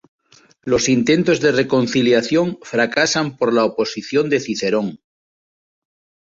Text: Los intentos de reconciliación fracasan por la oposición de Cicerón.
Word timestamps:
Los 0.63 0.89
intentos 0.89 1.41
de 1.41 1.51
reconciliación 1.51 2.57
fracasan 2.63 3.37
por 3.37 3.53
la 3.53 3.65
oposición 3.65 4.31
de 4.31 4.39
Cicerón. 4.39 4.99